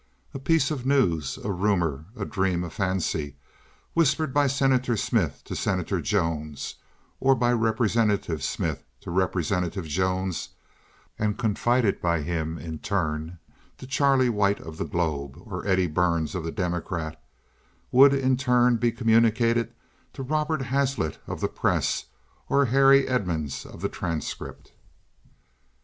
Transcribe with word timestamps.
A 0.33 0.39
piece 0.39 0.71
of 0.71 0.83
news—a 0.83 1.51
rumor, 1.51 2.05
a 2.15 2.25
dream, 2.25 2.63
a 2.63 2.71
fancy—whispered 2.71 4.33
by 4.33 4.47
Senator 4.47 4.97
Smith 4.97 5.43
to 5.45 5.55
Senator 5.55 6.01
Jones, 6.01 6.73
or 7.19 7.35
by 7.35 7.53
Representative 7.53 8.41
Smith 8.41 8.83
to 9.01 9.11
Representative 9.11 9.85
Jones, 9.85 10.49
and 11.19 11.37
confided 11.37 12.01
by 12.01 12.23
him 12.23 12.57
in 12.57 12.79
turn 12.79 13.37
to 13.77 13.85
Charlie 13.85 14.27
White, 14.27 14.59
of 14.59 14.77
the 14.77 14.85
Globe, 14.85 15.35
or 15.45 15.67
Eddie 15.67 15.85
Burns, 15.85 16.33
of 16.33 16.43
the 16.43 16.51
Democrat, 16.51 17.21
would 17.91 18.11
in 18.11 18.37
turn 18.37 18.77
be 18.77 18.91
communicated 18.91 19.71
to 20.13 20.23
Robert 20.23 20.63
Hazlitt, 20.63 21.19
of 21.27 21.41
the 21.41 21.47
Press, 21.47 22.05
or 22.49 22.65
Harry 22.65 23.07
Emonds, 23.07 23.67
of 23.67 23.81
the 23.81 23.87
Transcript. 23.89 24.71